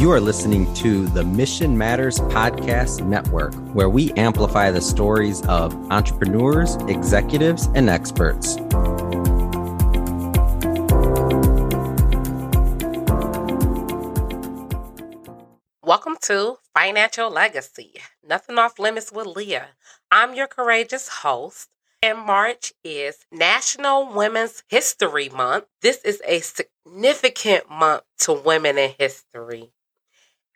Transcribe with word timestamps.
You 0.00 0.10
are 0.12 0.20
listening 0.20 0.72
to 0.76 1.04
the 1.08 1.24
Mission 1.24 1.76
Matters 1.76 2.20
Podcast 2.20 3.04
Network, 3.04 3.52
where 3.74 3.90
we 3.90 4.12
amplify 4.12 4.70
the 4.70 4.80
stories 4.80 5.42
of 5.42 5.74
entrepreneurs, 5.92 6.76
executives, 6.88 7.68
and 7.74 7.90
experts. 7.90 8.56
Welcome 15.82 16.16
to 16.22 16.56
Financial 16.72 17.28
Legacy, 17.28 17.96
Nothing 18.26 18.58
Off 18.58 18.78
Limits 18.78 19.12
with 19.12 19.26
Lea. 19.26 19.58
I'm 20.10 20.32
your 20.32 20.46
courageous 20.46 21.08
host, 21.08 21.68
and 22.02 22.18
March 22.18 22.72
is 22.82 23.18
National 23.30 24.10
Women's 24.10 24.62
History 24.70 25.28
Month. 25.28 25.66
This 25.82 26.02
is 26.06 26.22
a 26.26 26.40
significant 26.40 27.68
month 27.68 28.04
to 28.20 28.32
women 28.32 28.78
in 28.78 28.94
history. 28.98 29.72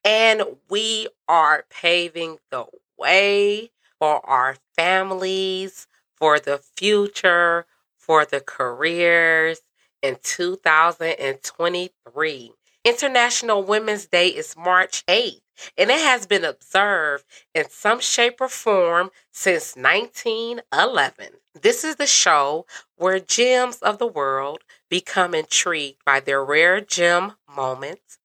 And 0.05 0.43
we 0.69 1.09
are 1.29 1.65
paving 1.71 2.39
the 2.51 2.67
way 2.99 3.71
for 3.99 4.21
our 4.29 4.57
families, 4.77 5.87
for 6.15 6.39
the 6.39 6.59
future, 6.77 7.65
for 7.97 8.27
the 8.27 8.41
careers 8.41 9.63
in 10.03 10.19
2023. 10.23 12.53
International 12.85 13.63
Women's 13.63 14.07
Day 14.07 14.29
is 14.29 14.55
March 14.59 15.07
8th, 15.07 15.41
and 15.79 15.91
it 15.91 16.01
has 16.01 16.27
been 16.27 16.45
observed 16.45 17.25
in 17.55 17.71
some 17.71 17.99
shape 17.99 18.43
or 18.43 18.51
form 18.51 19.11
since 19.33 19.75
1911. 19.75 21.29
This 21.55 21.83
is 21.83 21.97
the 21.97 22.07
show 22.07 22.67
where 22.97 23.19
gems 23.19 23.79
of 23.79 23.97
the 23.99 24.07
world 24.07 24.65
become 24.91 25.35
intrigued 25.35 26.05
by 26.05 26.21
their 26.21 26.45
rare 26.45 26.83
gem 26.83 27.37
moments, 27.49 28.19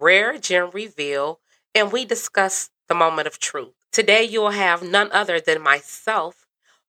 rare 0.00 0.38
gem 0.38 0.70
reveal, 0.72 1.40
and 1.74 1.92
we 1.92 2.04
discuss 2.04 2.70
the 2.88 2.94
moment 2.94 3.26
of 3.26 3.38
truth. 3.38 3.74
Today, 3.92 4.22
you 4.24 4.40
will 4.40 4.50
have 4.50 4.82
none 4.82 5.10
other 5.12 5.40
than 5.40 5.62
myself, 5.62 6.46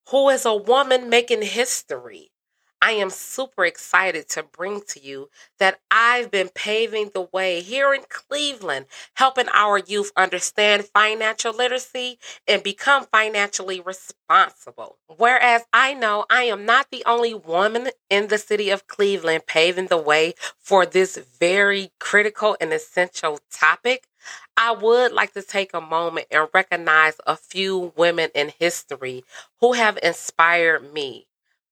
who 0.09 0.29
is 0.29 0.45
a 0.45 0.55
woman 0.55 1.09
making 1.09 1.41
history 1.43 2.31
I 2.79 2.91
am 2.91 3.09
super 3.09 3.65
excited 3.65 4.29
to 4.29 4.43
bring 4.43 4.81
to 4.89 4.99
you 4.99 5.29
that 5.57 5.79
I've 5.89 6.29
been 6.29 6.49
paving 6.49 7.09
the 7.13 7.27
way 7.33 7.61
here 7.61 7.91
in 7.91 8.03
Cleveland, 8.07 8.85
helping 9.15 9.49
our 9.51 9.79
youth 9.79 10.11
understand 10.15 10.85
financial 10.85 11.53
literacy 11.53 12.19
and 12.47 12.61
become 12.61 13.05
financially 13.05 13.81
responsible. 13.81 14.97
Whereas 15.07 15.63
I 15.73 15.95
know 15.95 16.25
I 16.29 16.43
am 16.43 16.65
not 16.65 16.91
the 16.91 17.03
only 17.05 17.33
woman 17.33 17.89
in 18.11 18.27
the 18.27 18.37
city 18.37 18.69
of 18.69 18.87
Cleveland 18.87 19.47
paving 19.47 19.87
the 19.87 19.97
way 19.97 20.35
for 20.59 20.85
this 20.85 21.17
very 21.39 21.91
critical 21.99 22.55
and 22.61 22.71
essential 22.71 23.39
topic. 23.51 24.07
I 24.55 24.71
would 24.71 25.13
like 25.13 25.33
to 25.33 25.41
take 25.41 25.73
a 25.73 25.81
moment 25.81 26.27
and 26.29 26.47
recognize 26.53 27.15
a 27.25 27.35
few 27.35 27.93
women 27.95 28.29
in 28.35 28.51
history 28.59 29.23
who 29.61 29.73
have 29.73 29.97
inspired 30.03 30.93
me 30.93 31.27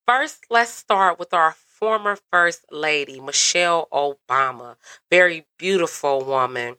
First, 0.08 0.46
let's 0.52 0.72
start 0.72 1.18
with 1.18 1.34
our 1.34 1.54
former 1.54 2.16
First 2.32 2.66
Lady, 2.72 3.20
Michelle 3.20 3.88
Obama. 3.92 4.76
Very 5.10 5.48
beautiful 5.58 6.24
woman. 6.24 6.76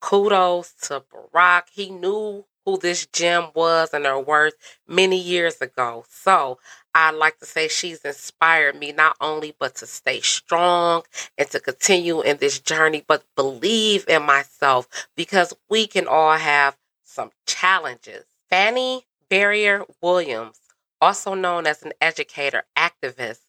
Kudos 0.00 0.74
to 0.82 1.02
Barack. 1.12 1.70
He 1.72 1.90
knew 1.90 2.44
who 2.64 2.78
this 2.78 3.06
gem 3.06 3.48
was 3.52 3.92
and 3.92 4.04
her 4.04 4.20
worth 4.20 4.54
many 4.86 5.20
years 5.20 5.60
ago. 5.60 6.04
So 6.08 6.60
I'd 6.94 7.16
like 7.16 7.40
to 7.40 7.46
say 7.46 7.66
she's 7.66 8.02
inspired 8.02 8.76
me 8.76 8.92
not 8.92 9.16
only 9.20 9.56
but 9.58 9.74
to 9.76 9.86
stay 9.86 10.20
strong 10.20 11.02
and 11.36 11.50
to 11.50 11.58
continue 11.58 12.20
in 12.20 12.36
this 12.36 12.60
journey, 12.60 13.04
but 13.08 13.24
believe 13.34 14.04
in 14.06 14.22
myself 14.22 14.86
because 15.16 15.52
we 15.68 15.88
can 15.88 16.06
all 16.06 16.36
have 16.36 16.76
some 17.02 17.32
challenges. 17.44 18.24
Fannie 18.48 19.06
Barrier 19.28 19.84
Williams 20.00 20.60
also 21.00 21.34
known 21.34 21.66
as 21.66 21.82
an 21.82 21.92
educator 22.00 22.64
activist, 22.76 23.40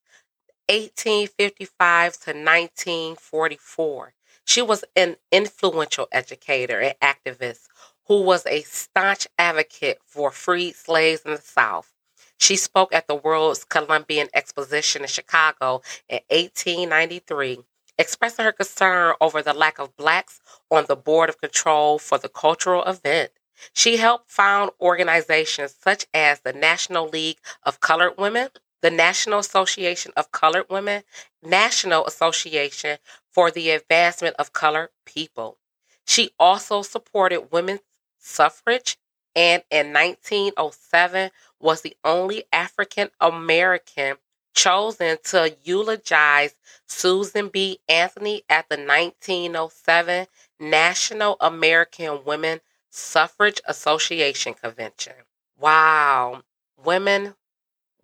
1855 0.70 2.14
to 2.14 2.30
1944. 2.32 4.14
She 4.46 4.62
was 4.62 4.84
an 4.96 5.18
influential 5.32 6.08
educator 6.12 6.80
and 6.80 6.96
activist 7.02 7.68
who 8.08 8.22
was 8.22 8.46
a 8.46 8.62
staunch 8.62 9.28
advocate 9.38 10.00
for 10.06 10.32
freed 10.32 10.76
slaves 10.76 11.22
in 11.24 11.32
the 11.32 11.42
South. 11.42 11.94
She 12.40 12.56
spoke 12.56 12.94
at 12.94 13.08
the 13.08 13.16
World's 13.16 13.64
Columbian 13.64 14.30
Exposition 14.34 15.04
in 15.04 15.08
Chicago 15.08 15.82
in 16.08 16.22
1893, 16.30 17.60
expressing 17.98 18.46
her 18.46 18.52
concern 18.52 19.14
over 19.22 19.42
the 19.42 19.54
lack 19.54 19.78
of 19.78 19.96
blacks 19.98 20.40
on 20.72 20.86
the 20.88 20.96
board 20.96 21.30
of 21.30 21.40
control 21.40 22.00
for 22.00 22.18
the 22.18 22.30
cultural 22.30 22.84
event. 22.86 23.32
She 23.74 23.98
helped 23.98 24.32
found 24.32 24.72
organizations 24.80 25.76
such 25.82 26.06
as 26.14 26.42
the 26.42 26.54
National 26.54 27.08
League 27.08 27.40
of 27.64 27.80
Colored 27.80 28.18
Women, 28.18 28.50
the 28.82 28.92
National 28.92 29.40
Association 29.40 30.12
of 30.16 30.32
Colored 30.32 30.70
Women, 30.70 31.04
National 31.44 32.06
Association 32.06 32.98
for 33.32 33.52
the 33.52 33.72
Advancement 33.72 34.36
of 34.38 34.54
Colored 34.54 34.90
People. 35.06 35.58
She 36.06 36.32
also 36.40 36.82
supported 36.82 37.52
women's 37.52 37.82
suffrage 38.18 38.98
and 39.36 39.64
in 39.70 39.94
1907 39.94 41.32
was 41.60 41.82
the 41.82 41.96
only 42.04 42.46
African 42.52 43.10
American 43.20 44.16
chosen 44.56 45.18
to 45.24 45.56
eulogize 45.64 46.56
Susan 46.88 47.50
B. 47.50 47.80
Anthony 47.88 48.44
at 48.50 48.68
the 48.70 48.78
1907 48.78 50.28
National 50.60 51.38
American 51.40 52.24
Women 52.26 52.60
Suffrage 52.92 53.62
Association 53.68 54.54
Convention. 54.54 55.14
Wow. 55.60 56.44
Women, 56.78 57.36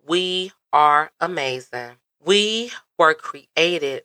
we 0.06 0.52
are 0.72 1.12
amazing. 1.20 1.98
We 2.24 2.72
were 2.98 3.14
created 3.14 4.04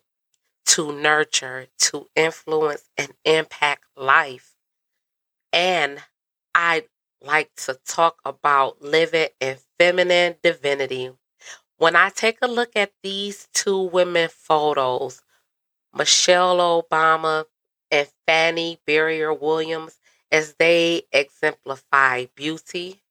to 0.68 0.91
nurture, 0.94 1.68
to 1.80 2.09
influence, 2.16 2.90
and 2.97 3.14
impact 3.25 3.86
life. 3.97 4.56
And 5.53 6.00
I 6.56 6.86
like 7.22 7.53
to 7.56 7.75
talk 7.86 8.20
about 8.25 8.81
living 8.81 9.30
in 9.40 9.58
feminine 9.80 10.36
divinity. 10.44 11.12
When 11.78 11.96
I 11.96 12.09
take 12.09 12.40
a 12.41 12.47
look 12.47 12.72
at 12.75 12.94
these 13.03 13.47
two 13.53 13.80
women 13.81 14.30
photos, 14.30 15.24
Michelle 15.94 16.84
Obama 16.84 17.46
and 17.91 18.09
Fannie 18.28 18.80
Barrier 18.88 19.34
Williams, 19.34 20.00
as 20.31 20.56
they 20.59 21.03
exemplify 21.12 22.25
beauty, 22.36 23.02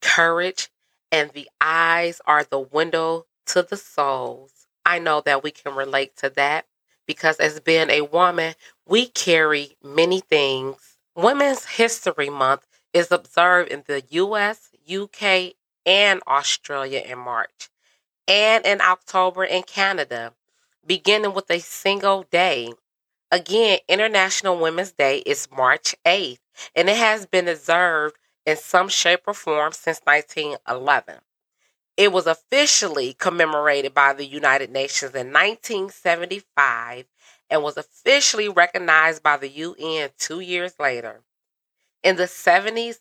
courage, 0.00 0.68
and 1.12 1.30
the 1.30 1.48
eyes 1.60 2.20
are 2.26 2.44
the 2.44 2.58
window 2.60 3.26
to 3.46 3.62
the 3.62 3.76
souls. 3.76 4.66
I 4.86 4.98
know 4.98 5.20
that 5.22 5.42
we 5.42 5.50
can 5.50 5.74
relate 5.74 6.16
to 6.18 6.30
that 6.30 6.66
because, 7.06 7.36
as 7.36 7.60
being 7.60 7.90
a 7.90 8.02
woman, 8.02 8.54
we 8.86 9.06
carry 9.06 9.76
many 9.82 10.20
things. 10.20 10.96
Women's 11.16 11.64
History 11.66 12.30
Month 12.30 12.66
is 12.92 13.10
observed 13.10 13.70
in 13.70 13.84
the 13.86 14.02
US, 14.10 14.70
UK, 14.88 15.54
and 15.84 16.22
Australia 16.26 17.02
in 17.04 17.18
March, 17.18 17.70
and 18.28 18.64
in 18.64 18.80
October 18.80 19.44
in 19.44 19.62
Canada, 19.62 20.32
beginning 20.86 21.34
with 21.34 21.50
a 21.50 21.58
single 21.58 22.24
day. 22.30 22.72
Again, 23.32 23.78
International 23.88 24.58
Women's 24.58 24.90
Day 24.90 25.18
is 25.18 25.48
March 25.56 25.94
8th 26.04 26.40
and 26.74 26.88
it 26.88 26.96
has 26.96 27.26
been 27.26 27.46
observed 27.46 28.16
in 28.44 28.56
some 28.56 28.88
shape 28.88 29.20
or 29.26 29.34
form 29.34 29.72
since 29.72 30.00
1911. 30.02 31.16
It 31.96 32.12
was 32.12 32.26
officially 32.26 33.12
commemorated 33.12 33.94
by 33.94 34.14
the 34.14 34.26
United 34.26 34.70
Nations 34.70 35.14
in 35.14 35.28
1975 35.28 37.04
and 37.48 37.62
was 37.62 37.76
officially 37.76 38.48
recognized 38.48 39.22
by 39.22 39.36
the 39.36 39.48
UN 39.48 40.10
two 40.18 40.40
years 40.40 40.74
later. 40.80 41.20
In 42.02 42.16
the 42.16 42.24
70s, 42.24 42.98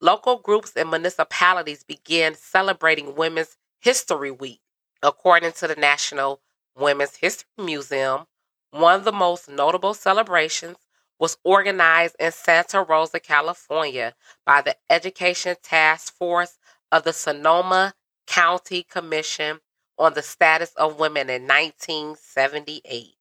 local 0.00 0.36
groups 0.36 0.72
and 0.76 0.90
municipalities 0.90 1.82
began 1.82 2.36
celebrating 2.36 3.16
Women's 3.16 3.56
History 3.80 4.30
Week. 4.30 4.60
According 5.02 5.52
to 5.52 5.66
the 5.66 5.76
National 5.76 6.40
Women's 6.76 7.16
History 7.16 7.48
Museum, 7.58 8.26
one 8.74 8.96
of 8.96 9.04
the 9.04 9.12
most 9.12 9.48
notable 9.48 9.94
celebrations 9.94 10.76
was 11.20 11.36
organized 11.44 12.16
in 12.18 12.32
Santa 12.32 12.82
Rosa, 12.82 13.20
California 13.20 14.14
by 14.44 14.62
the 14.62 14.76
Education 14.90 15.54
Task 15.62 16.12
Force 16.16 16.58
of 16.90 17.04
the 17.04 17.12
Sonoma 17.12 17.94
County 18.26 18.82
Commission 18.82 19.60
on 19.96 20.14
the 20.14 20.22
Status 20.22 20.72
of 20.76 20.98
Women 20.98 21.30
in 21.30 21.42
1978. 21.42 23.14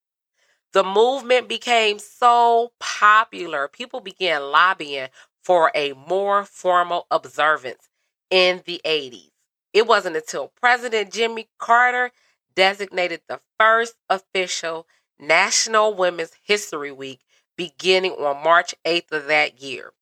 The 0.72 0.84
movement 0.84 1.48
became 1.48 2.00
so 2.00 2.72
popular, 2.80 3.68
people 3.68 4.00
began 4.00 4.42
lobbying 4.42 5.10
for 5.44 5.72
a 5.76 5.94
more 5.94 6.46
formal 6.46 7.06
observance 7.12 7.90
in 8.32 8.64
the 8.66 8.82
80s. 8.84 9.30
It 9.72 9.86
wasn't 9.86 10.16
until 10.16 10.52
President 10.60 11.14
Jimmy 11.14 11.48
Carter 11.60 12.12
designated 12.56 13.22
the 13.28 13.40
first 13.60 13.94
official 14.10 14.88
National 15.20 15.94
Women's 15.94 16.32
History 16.44 16.92
Week 16.92 17.22
beginning 17.56 18.14
on 18.14 18.44
March 18.44 18.76
8th 18.86 19.12
of 19.12 19.28
that 19.28 19.62
year. 19.62 19.94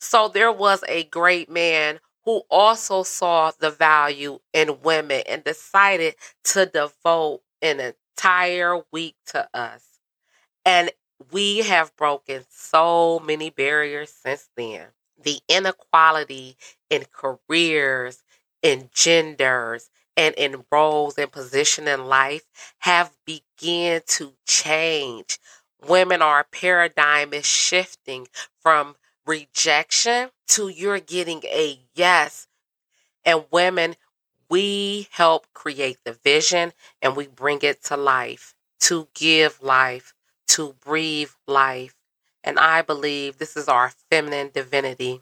So 0.00 0.28
there 0.28 0.52
was 0.52 0.82
a 0.88 1.04
great 1.04 1.50
man 1.50 2.00
who 2.24 2.42
also 2.50 3.02
saw 3.02 3.50
the 3.58 3.70
value 3.70 4.40
in 4.52 4.80
women 4.82 5.22
and 5.28 5.42
decided 5.42 6.14
to 6.44 6.66
devote 6.66 7.42
an 7.62 7.80
entire 7.80 8.82
week 8.92 9.16
to 9.26 9.48
us. 9.54 9.84
And 10.64 10.90
we 11.32 11.58
have 11.58 11.96
broken 11.96 12.44
so 12.50 13.18
many 13.18 13.50
barriers 13.50 14.10
since 14.10 14.48
then. 14.56 14.86
The 15.22 15.40
inequality 15.48 16.56
in 16.88 17.04
careers, 17.12 18.22
in 18.62 18.88
genders, 18.94 19.90
and 20.16 20.34
in 20.36 20.64
roles 20.70 21.18
and 21.18 21.30
position 21.30 21.88
in 21.88 22.06
life 22.06 22.44
have 22.80 23.16
begun 23.24 24.02
to 24.06 24.32
change. 24.46 25.38
Women, 25.86 26.22
our 26.22 26.44
paradigm 26.44 27.32
is 27.32 27.46
shifting 27.46 28.28
from 28.60 28.96
rejection 29.26 30.30
to 30.48 30.68
you're 30.68 31.00
getting 31.00 31.42
a 31.44 31.80
yes. 31.94 32.48
And 33.24 33.44
women, 33.50 33.96
we 34.48 35.08
help 35.12 35.46
create 35.54 35.98
the 36.04 36.12
vision 36.12 36.72
and 37.00 37.16
we 37.16 37.26
bring 37.28 37.60
it 37.62 37.82
to 37.84 37.96
life 37.96 38.54
to 38.80 39.08
give 39.14 39.62
life, 39.62 40.14
to 40.48 40.74
breathe 40.84 41.30
life. 41.46 41.94
And 42.42 42.58
I 42.58 42.82
believe 42.82 43.38
this 43.38 43.56
is 43.56 43.68
our 43.68 43.92
feminine 44.10 44.50
divinity. 44.52 45.20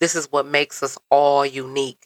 This 0.00 0.16
is 0.16 0.32
what 0.32 0.46
makes 0.46 0.82
us 0.82 0.98
all 1.10 1.44
unique. 1.44 2.05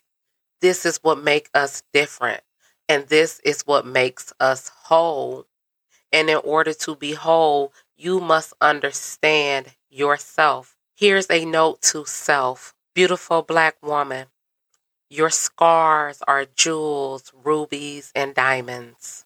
This 0.61 0.85
is 0.85 0.99
what 1.03 1.23
makes 1.23 1.51
us 1.55 1.83
different. 1.93 2.43
And 2.89 3.07
this 3.07 3.41
is 3.41 3.63
what 3.63 3.87
makes 3.87 4.33
us 4.41 4.69
whole. 4.69 5.47
And 6.13 6.29
in 6.29 6.39
order 6.39 6.75
to 6.75 6.97
be 6.97 7.15
whole, 7.15 7.73
you 7.97 8.21
must 8.21 8.53
understand 8.61 9.75
yourself. 9.89 10.77
Here's 10.97 11.31
a 11.31 11.45
note 11.45 11.83
to 11.83 12.05
self. 12.05 12.75
Beautiful 12.95 13.43
black 13.43 13.77
woman, 13.83 14.27
your 15.09 15.31
scars 15.31 16.23
are 16.29 16.45
jewels, 16.45 17.33
rubies, 17.45 18.13
and 18.15 18.35
diamonds. 18.35 19.25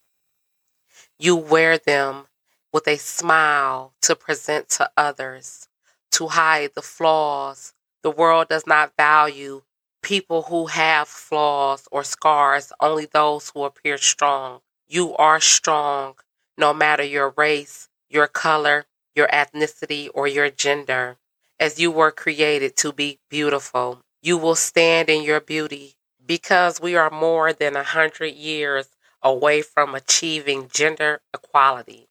You 1.19 1.37
wear 1.37 1.79
them 1.79 2.27
with 2.73 2.89
a 2.89 2.97
smile 2.97 3.95
to 4.03 4.17
present 4.17 4.69
to 4.71 4.91
others, 4.97 5.69
to 6.13 6.29
hide 6.29 6.71
the 6.75 6.83
flaws. 6.83 7.73
The 8.03 8.11
world 8.11 8.49
does 8.49 8.67
not 8.67 8.93
value 8.97 9.63
people 10.05 10.43
who 10.43 10.67
have 10.67 11.09
flaws 11.09 11.89
or 11.91 12.05
scars, 12.05 12.73
only 12.79 13.07
those 13.07 13.51
who 13.51 13.65
appear 13.65 13.99
strong. 13.99 14.61
You 14.87 15.17
are 15.17 15.41
strong 15.41 16.15
no 16.57 16.75
matter 16.75 17.03
your 17.03 17.31
race, 17.37 17.89
your 18.09 18.29
color, 18.29 18.85
your 19.17 19.29
ethnicity, 19.29 20.09
or 20.15 20.29
your 20.29 20.51
gender 20.51 21.17
as 21.59 21.81
you 21.81 21.91
were 21.91 22.13
created 22.13 22.77
to 22.77 22.93
be 22.93 23.19
beautiful. 23.31 24.03
You 24.23 24.37
will 24.37 24.55
stand 24.55 25.09
in 25.09 25.25
your 25.25 25.41
beauty 25.41 25.95
because 26.25 26.81
we 26.81 26.97
are 26.97 27.11
more 27.11 27.53
than 27.53 27.75
a 27.75 27.83
hundred 27.83 28.35
years 28.35 28.89
away 29.23 29.63
from 29.63 29.95
achieving 29.95 30.69
gender 30.73 31.23
equality. 31.33 32.09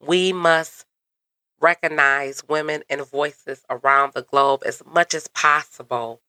We 0.00 0.32
must 0.32 0.86
recognize 1.60 2.42
women 2.48 2.82
and 2.90 3.06
voices 3.06 3.64
around 3.70 4.14
the 4.14 4.22
globe 4.22 4.62
as 4.66 4.82
much 4.84 5.14
as 5.14 5.28
possible 5.28 6.20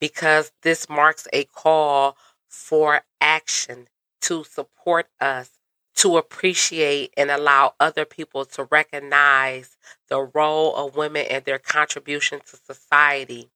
because 0.00 0.52
this 0.62 0.88
marks 0.88 1.26
a 1.32 1.44
call 1.44 2.16
for 2.48 3.02
action 3.20 3.88
to 4.22 4.44
support 4.44 5.06
us 5.20 5.50
to 5.96 6.16
appreciate 6.16 7.12
and 7.16 7.30
allow 7.30 7.74
other 7.80 8.04
people 8.04 8.44
to 8.44 8.64
recognize 8.70 9.76
the 10.08 10.20
role 10.32 10.74
of 10.76 10.96
women 10.96 11.26
and 11.28 11.44
their 11.44 11.58
contribution 11.58 12.40
to 12.46 12.56
society. 12.56 13.48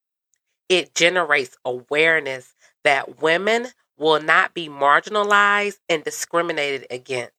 It 0.68 0.94
generates 0.94 1.56
awareness 1.64 2.54
that 2.82 3.22
women 3.22 3.68
will 3.96 4.20
not 4.20 4.54
be 4.54 4.68
marginalized 4.68 5.78
and 5.88 6.02
discriminated 6.02 6.86
against. 6.90 7.32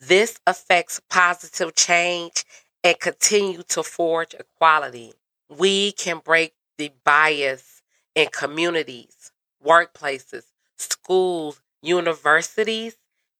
This 0.00 0.38
affects 0.46 1.00
positive 1.10 1.74
change 1.74 2.44
and 2.82 2.98
continue 2.98 3.62
to 3.68 3.82
forge 3.82 4.34
equality. 4.34 5.12
We 5.50 5.92
can 5.92 6.20
break 6.24 6.54
the 6.78 6.92
bias 7.04 7.73
in 8.14 8.28
communities, 8.28 9.32
workplaces, 9.64 10.44
schools, 10.76 11.60
universities, 11.82 12.96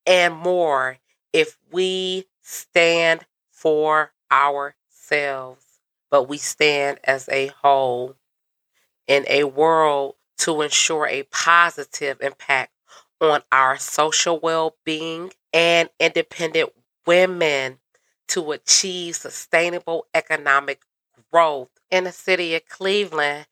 and 0.07 0.35
more 0.35 0.99
if 1.33 1.59
we 1.71 2.27
stand 2.43 3.25
for 3.51 4.13
ourselves, 4.31 5.65
but 6.11 6.29
we 6.29 6.39
stand 6.39 6.99
as 7.05 7.29
a 7.29 7.49
whole 7.63 8.17
in 9.07 9.25
a 9.29 9.45
world 9.45 10.15
to 10.39 10.63
ensure 10.63 11.07
a 11.07 11.25
positive 11.25 12.21
impact 12.21 12.73
on 13.21 13.43
our 13.53 13.77
social 13.79 14.39
well 14.41 14.77
being 14.85 15.33
and 15.53 15.89
independent 16.01 16.71
women 17.07 17.79
to 18.29 18.53
achieve 18.53 19.17
sustainable 19.17 20.07
economic 20.15 20.83
growth. 21.33 21.69
In 21.91 22.05
the 22.05 22.13
city 22.13 22.55
of 22.55 22.67
Cleveland, 22.67 23.47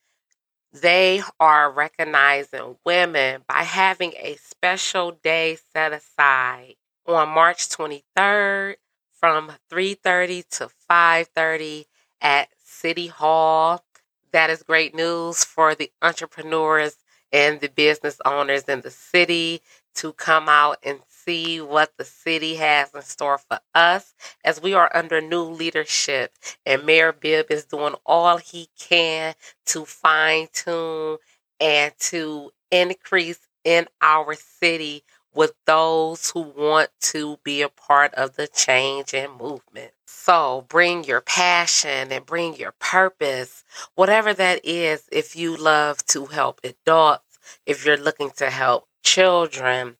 they 0.72 1.22
are 1.38 1.70
recognizing 1.70 2.76
women 2.84 3.42
by 3.46 3.62
having 3.62 4.12
a 4.14 4.36
special 4.36 5.12
day 5.12 5.58
set 5.72 5.92
aside 5.92 6.74
on 7.06 7.28
March 7.28 7.68
23rd 7.68 8.76
from 9.12 9.52
3:30 9.70 10.42
to 10.50 10.70
5:30 10.88 11.86
at 12.20 12.48
City 12.64 13.08
Hall. 13.08 13.84
That 14.32 14.50
is 14.50 14.62
great 14.62 14.94
news 14.94 15.44
for 15.44 15.74
the 15.74 15.92
entrepreneurs 16.00 16.96
and 17.32 17.60
the 17.60 17.68
business 17.68 18.18
owners 18.24 18.64
in 18.64 18.80
the 18.80 18.90
city 18.90 19.60
to 19.96 20.12
come 20.14 20.48
out 20.48 20.78
and 20.82 21.00
see 21.24 21.60
what 21.60 21.92
the 21.96 22.04
city 22.04 22.56
has 22.56 22.94
in 22.94 23.02
store 23.02 23.38
for 23.38 23.60
us 23.74 24.14
as 24.44 24.60
we 24.60 24.74
are 24.74 24.90
under 24.94 25.20
new 25.20 25.42
leadership. 25.42 26.32
And 26.66 26.84
Mayor 26.84 27.12
Bibb 27.12 27.50
is 27.50 27.64
doing 27.64 27.94
all 28.04 28.38
he 28.38 28.68
can 28.78 29.34
to 29.66 29.84
fine 29.84 30.48
tune 30.52 31.18
and 31.60 31.92
to 31.98 32.50
increase 32.70 33.38
in 33.64 33.86
our 34.00 34.34
city 34.34 35.04
with 35.34 35.54
those 35.66 36.30
who 36.30 36.42
want 36.42 36.90
to 37.00 37.38
be 37.42 37.62
a 37.62 37.68
part 37.68 38.12
of 38.14 38.36
the 38.36 38.46
change 38.46 39.14
and 39.14 39.38
movement. 39.38 39.92
So 40.06 40.64
bring 40.68 41.04
your 41.04 41.20
passion 41.20 42.12
and 42.12 42.26
bring 42.26 42.56
your 42.56 42.72
purpose, 42.78 43.64
whatever 43.94 44.34
that 44.34 44.60
is, 44.64 45.08
if 45.10 45.34
you 45.34 45.56
love 45.56 46.04
to 46.06 46.26
help 46.26 46.60
adults, 46.62 47.38
if 47.66 47.84
you're 47.84 47.96
looking 47.96 48.30
to 48.36 48.50
help 48.50 48.88
children, 49.02 49.96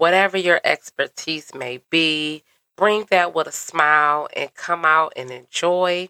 whatever 0.00 0.38
your 0.38 0.62
expertise 0.64 1.54
may 1.54 1.78
be, 1.90 2.42
bring 2.74 3.04
that 3.10 3.34
with 3.34 3.46
a 3.46 3.52
smile 3.52 4.26
and 4.34 4.54
come 4.54 4.82
out 4.86 5.12
and 5.14 5.30
enjoy 5.30 6.08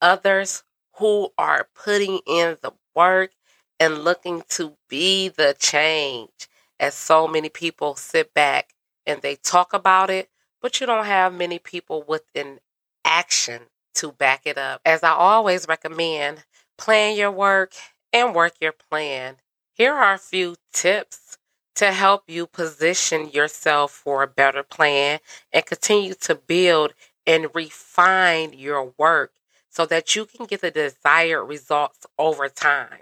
others 0.00 0.62
who 0.98 1.28
are 1.36 1.66
putting 1.74 2.20
in 2.24 2.56
the 2.62 2.70
work 2.94 3.32
and 3.80 4.04
looking 4.04 4.44
to 4.48 4.76
be 4.88 5.28
the 5.28 5.56
change. 5.58 6.48
As 6.78 6.94
so 6.94 7.26
many 7.26 7.48
people 7.48 7.96
sit 7.96 8.32
back 8.32 8.74
and 9.04 9.20
they 9.22 9.34
talk 9.34 9.72
about 9.72 10.08
it, 10.08 10.30
but 10.62 10.80
you 10.80 10.86
don't 10.86 11.06
have 11.06 11.34
many 11.34 11.58
people 11.58 12.04
with 12.06 12.22
an 12.36 12.60
action 13.04 13.62
to 13.94 14.12
back 14.12 14.42
it 14.44 14.56
up. 14.56 14.80
As 14.84 15.02
I 15.02 15.10
always 15.10 15.66
recommend, 15.66 16.44
plan 16.78 17.16
your 17.16 17.32
work 17.32 17.72
and 18.12 18.36
work 18.36 18.52
your 18.60 18.72
plan. 18.72 19.38
Here 19.72 19.92
are 19.92 20.14
a 20.14 20.18
few 20.18 20.54
tips 20.72 21.38
to 21.76 21.92
help 21.92 22.24
you 22.26 22.46
position 22.46 23.30
yourself 23.30 23.92
for 23.92 24.22
a 24.22 24.26
better 24.26 24.62
plan 24.62 25.20
and 25.52 25.66
continue 25.66 26.14
to 26.14 26.34
build 26.34 26.94
and 27.26 27.48
refine 27.54 28.52
your 28.52 28.92
work 28.98 29.32
so 29.68 29.84
that 29.86 30.16
you 30.16 30.24
can 30.24 30.46
get 30.46 30.62
the 30.62 30.70
desired 30.70 31.44
results 31.44 32.06
over 32.18 32.48
time. 32.48 33.00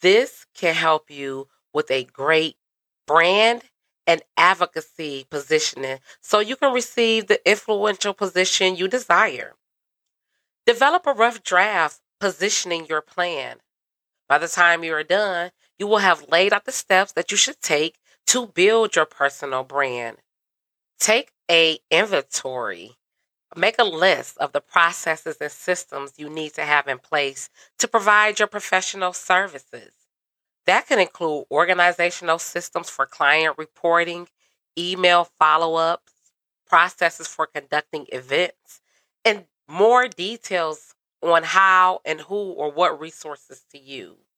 This 0.00 0.46
can 0.54 0.74
help 0.74 1.10
you 1.10 1.48
with 1.72 1.90
a 1.90 2.04
great 2.04 2.56
brand 3.06 3.62
and 4.06 4.22
advocacy 4.36 5.26
positioning 5.30 5.98
so 6.20 6.40
you 6.40 6.56
can 6.56 6.72
receive 6.72 7.26
the 7.26 7.48
influential 7.48 8.12
position 8.12 8.76
you 8.76 8.88
desire. 8.88 9.54
Develop 10.66 11.06
a 11.06 11.12
rough 11.12 11.42
draft 11.42 12.00
positioning 12.18 12.86
your 12.86 13.00
plan. 13.00 13.56
By 14.28 14.38
the 14.38 14.48
time 14.48 14.84
you 14.84 14.94
are 14.94 15.02
done, 15.02 15.50
you 15.80 15.86
will 15.86 15.98
have 15.98 16.28
laid 16.28 16.52
out 16.52 16.66
the 16.66 16.72
steps 16.72 17.12
that 17.12 17.30
you 17.30 17.38
should 17.38 17.60
take 17.62 17.98
to 18.26 18.46
build 18.46 18.94
your 18.94 19.06
personal 19.06 19.64
brand. 19.64 20.18
Take 20.98 21.32
a 21.50 21.78
inventory. 21.90 22.98
Make 23.56 23.78
a 23.78 23.84
list 23.84 24.36
of 24.36 24.52
the 24.52 24.60
processes 24.60 25.38
and 25.40 25.50
systems 25.50 26.12
you 26.18 26.28
need 26.28 26.52
to 26.54 26.62
have 26.66 26.86
in 26.86 26.98
place 26.98 27.48
to 27.78 27.88
provide 27.88 28.38
your 28.38 28.46
professional 28.46 29.14
services. 29.14 29.92
That 30.66 30.86
can 30.86 31.00
include 31.00 31.46
organizational 31.50 32.38
systems 32.38 32.90
for 32.90 33.06
client 33.06 33.56
reporting, 33.56 34.28
email 34.78 35.30
follow 35.38 35.76
ups, 35.76 36.12
processes 36.66 37.26
for 37.26 37.46
conducting 37.46 38.06
events, 38.12 38.82
and 39.24 39.46
more 39.66 40.08
details 40.08 40.94
on 41.22 41.42
how 41.42 42.02
and 42.04 42.20
who 42.20 42.52
or 42.52 42.70
what 42.70 43.00
resources 43.00 43.64
to 43.72 43.78
use. 43.78 44.29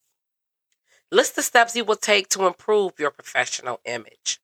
List 1.12 1.37
the 1.37 1.42
steps 1.42 1.76
you 1.76 1.85
will 1.85 1.97
take 1.97 2.31
to 2.31 2.47
improve 2.47 2.92
your 2.99 3.11
professional 3.11 3.81
image. 3.85 4.40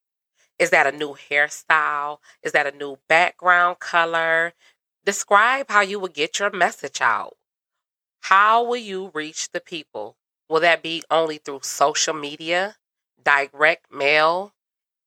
Is 0.59 0.69
that 0.69 0.87
a 0.87 0.95
new 0.95 1.15
hairstyle? 1.15 2.19
Is 2.43 2.53
that 2.53 2.67
a 2.67 2.77
new 2.77 2.99
background 3.09 3.79
color? 3.79 4.53
Describe 5.03 5.71
how 5.71 5.81
you 5.81 5.99
will 5.99 6.09
get 6.09 6.39
your 6.39 6.51
message 6.51 7.01
out. 7.01 7.39
How 8.21 8.63
will 8.63 8.77
you 8.77 9.11
reach 9.15 9.51
the 9.51 9.61
people? 9.61 10.17
Will 10.51 10.61
that 10.61 10.83
be 10.83 11.03
only 11.11 11.39
through 11.39 11.61
social 11.63 12.13
media, 12.13 12.77
direct 13.25 13.91
mail, 13.91 14.53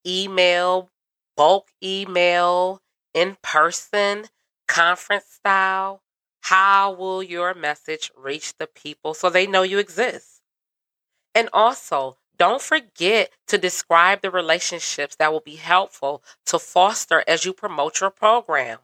email, 0.04 0.90
bulk 1.38 1.68
email, 1.84 2.82
in 3.14 3.38
person, 3.44 4.26
conference 4.68 5.26
style? 5.26 6.02
How 6.40 6.92
will 6.92 7.22
your 7.22 7.54
message 7.54 8.12
reach 8.18 8.58
the 8.58 8.66
people 8.66 9.14
so 9.14 9.30
they 9.30 9.46
know 9.46 9.62
you 9.62 9.78
exist? 9.78 10.31
And 11.34 11.50
also, 11.54 12.18
don't 12.38 12.62
forget 12.62 13.32
to 13.48 13.58
describe 13.58 14.22
the 14.22 14.32
relationships 14.32 15.16
that 15.18 15.32
will 15.32 15.42
be 15.42 15.56
helpful 15.56 16.24
to 16.48 16.58
foster 16.58 17.24
as 17.28 17.46
you 17.46 17.54
promote 17.54 18.02
your 18.02 18.10
program. 18.10 18.80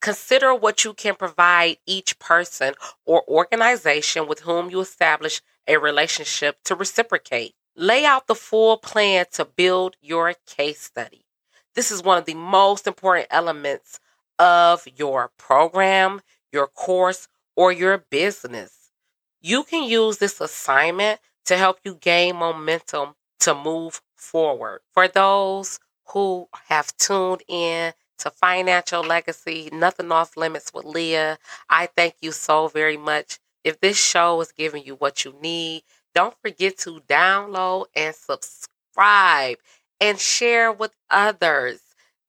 Consider 0.00 0.54
what 0.54 0.84
you 0.84 0.94
can 0.94 1.14
provide 1.14 1.76
each 1.86 2.18
person 2.18 2.74
or 3.04 3.22
organization 3.28 4.26
with 4.26 4.40
whom 4.40 4.70
you 4.70 4.80
establish 4.80 5.42
a 5.66 5.76
relationship 5.76 6.56
to 6.64 6.74
reciprocate. 6.74 7.54
Lay 7.76 8.04
out 8.04 8.26
the 8.26 8.34
full 8.34 8.78
plan 8.78 9.26
to 9.32 9.44
build 9.44 9.96
your 10.00 10.34
case 10.46 10.80
study. 10.80 11.26
This 11.74 11.90
is 11.90 12.02
one 12.02 12.18
of 12.18 12.24
the 12.24 12.34
most 12.34 12.86
important 12.86 13.26
elements 13.30 13.98
of 14.38 14.86
your 14.96 15.30
program, 15.36 16.20
your 16.52 16.68
course, 16.68 17.28
or 17.56 17.72
your 17.72 17.98
business. 17.98 18.92
You 19.40 19.64
can 19.64 19.88
use 19.88 20.18
this 20.18 20.40
assignment 20.40 21.20
to 21.46 21.56
help 21.56 21.78
you 21.84 21.96
gain 21.96 22.36
momentum 22.36 23.14
to 23.40 23.54
move 23.54 24.00
forward. 24.16 24.80
For 24.92 25.08
those 25.08 25.78
who 26.08 26.48
have 26.68 26.96
tuned 26.96 27.42
in 27.48 27.92
to 28.18 28.30
Financial 28.30 29.02
Legacy, 29.02 29.68
Nothing 29.72 30.12
Off 30.12 30.36
Limits 30.36 30.72
with 30.72 30.84
Lea, 30.84 31.34
I 31.68 31.86
thank 31.94 32.16
you 32.20 32.32
so 32.32 32.68
very 32.68 32.96
much. 32.96 33.38
If 33.64 33.80
this 33.80 33.98
show 33.98 34.40
is 34.40 34.52
giving 34.52 34.84
you 34.84 34.94
what 34.94 35.24
you 35.24 35.34
need, 35.40 35.82
don't 36.14 36.36
forget 36.40 36.78
to 36.78 37.00
download 37.08 37.86
and 37.96 38.14
subscribe 38.14 39.58
and 40.00 40.18
share 40.18 40.70
with 40.70 40.92
others 41.10 41.80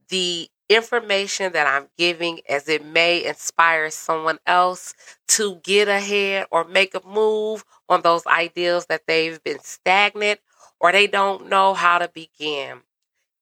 the 0.09 0.49
information 0.69 1.53
that 1.53 1.67
I'm 1.67 1.87
giving 1.97 2.39
as 2.49 2.67
it 2.67 2.85
may 2.85 3.25
inspire 3.25 3.89
someone 3.89 4.39
else 4.45 4.93
to 5.29 5.57
get 5.63 5.87
ahead 5.87 6.47
or 6.51 6.63
make 6.63 6.95
a 6.95 7.01
move 7.07 7.63
on 7.87 8.01
those 8.01 8.25
ideals 8.25 8.87
that 8.87 9.03
they've 9.07 9.43
been 9.43 9.59
stagnant 9.59 10.39
or 10.79 10.91
they 10.91 11.07
don't 11.07 11.49
know 11.49 11.73
how 11.73 11.99
to 11.99 12.07
begin. 12.07 12.81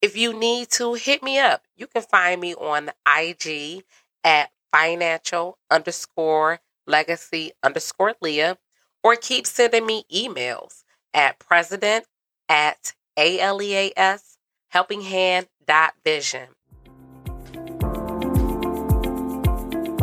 If 0.02 0.18
you 0.18 0.34
need 0.38 0.70
to, 0.72 0.96
hit 0.96 1.24
me 1.24 1.40
up. 1.40 1.64
You 1.78 1.88
can 1.88 2.02
find 2.02 2.42
me 2.42 2.54
on 2.56 2.92
IG 3.08 3.84
at 4.24 4.52
financial 4.72 5.58
underscore 5.72 6.60
legacy 6.86 7.52
underscore 7.64 8.16
Lea 8.22 8.54
or 9.04 9.16
keep 9.16 9.48
sending 9.48 9.86
me 9.86 10.04
emails 10.14 10.84
at 11.14 11.40
president 11.40 12.06
at 12.50 12.94
aleas 13.18 14.38
helpinghand 14.74 15.48